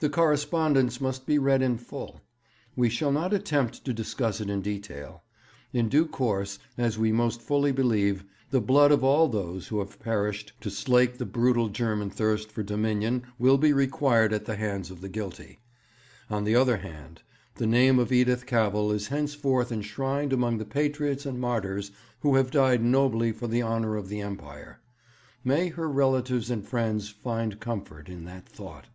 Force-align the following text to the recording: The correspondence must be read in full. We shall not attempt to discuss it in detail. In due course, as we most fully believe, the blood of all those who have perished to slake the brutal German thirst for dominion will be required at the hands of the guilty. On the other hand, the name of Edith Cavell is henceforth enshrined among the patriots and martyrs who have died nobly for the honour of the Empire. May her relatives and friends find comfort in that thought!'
The 0.00 0.10
correspondence 0.10 1.00
must 1.00 1.26
be 1.26 1.38
read 1.38 1.62
in 1.62 1.78
full. 1.78 2.20
We 2.74 2.88
shall 2.90 3.12
not 3.12 3.32
attempt 3.32 3.84
to 3.84 3.92
discuss 3.92 4.40
it 4.40 4.50
in 4.50 4.60
detail. 4.60 5.22
In 5.72 5.88
due 5.88 6.06
course, 6.06 6.58
as 6.76 6.98
we 6.98 7.12
most 7.12 7.40
fully 7.40 7.70
believe, 7.70 8.24
the 8.50 8.60
blood 8.60 8.90
of 8.90 9.04
all 9.04 9.28
those 9.28 9.68
who 9.68 9.78
have 9.78 10.00
perished 10.00 10.54
to 10.60 10.70
slake 10.70 11.18
the 11.18 11.24
brutal 11.24 11.68
German 11.68 12.10
thirst 12.10 12.50
for 12.50 12.64
dominion 12.64 13.22
will 13.38 13.56
be 13.58 13.72
required 13.72 14.32
at 14.32 14.44
the 14.44 14.56
hands 14.56 14.90
of 14.90 15.02
the 15.02 15.08
guilty. 15.08 15.60
On 16.28 16.42
the 16.42 16.56
other 16.56 16.78
hand, 16.78 17.22
the 17.54 17.66
name 17.68 18.00
of 18.00 18.10
Edith 18.10 18.44
Cavell 18.44 18.90
is 18.90 19.06
henceforth 19.06 19.70
enshrined 19.70 20.32
among 20.32 20.58
the 20.58 20.64
patriots 20.64 21.26
and 21.26 21.38
martyrs 21.38 21.92
who 22.22 22.34
have 22.34 22.50
died 22.50 22.82
nobly 22.82 23.30
for 23.30 23.46
the 23.46 23.62
honour 23.62 23.94
of 23.94 24.08
the 24.08 24.20
Empire. 24.20 24.80
May 25.44 25.68
her 25.68 25.88
relatives 25.88 26.50
and 26.50 26.66
friends 26.66 27.08
find 27.10 27.60
comfort 27.60 28.08
in 28.08 28.24
that 28.24 28.48
thought!' 28.48 28.88